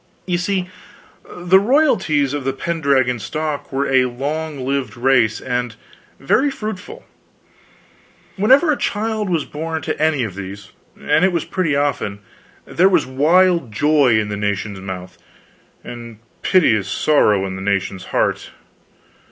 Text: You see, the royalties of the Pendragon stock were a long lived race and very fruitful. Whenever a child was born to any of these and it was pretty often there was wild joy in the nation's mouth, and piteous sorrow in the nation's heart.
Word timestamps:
You 0.25 0.39
see, 0.39 0.67
the 1.29 1.59
royalties 1.59 2.33
of 2.33 2.43
the 2.43 2.53
Pendragon 2.53 3.19
stock 3.19 3.71
were 3.71 3.87
a 3.87 4.05
long 4.05 4.65
lived 4.65 4.97
race 4.97 5.39
and 5.39 5.75
very 6.19 6.49
fruitful. 6.49 7.05
Whenever 8.35 8.71
a 8.71 8.77
child 8.77 9.29
was 9.29 9.45
born 9.45 9.83
to 9.83 10.01
any 10.01 10.23
of 10.23 10.33
these 10.33 10.71
and 10.99 11.23
it 11.23 11.31
was 11.31 11.45
pretty 11.45 11.75
often 11.75 12.17
there 12.65 12.89
was 12.89 13.05
wild 13.05 13.71
joy 13.71 14.17
in 14.19 14.29
the 14.29 14.37
nation's 14.37 14.79
mouth, 14.79 15.19
and 15.83 16.17
piteous 16.41 16.89
sorrow 16.89 17.45
in 17.45 17.55
the 17.55 17.61
nation's 17.61 18.05
heart. 18.05 18.49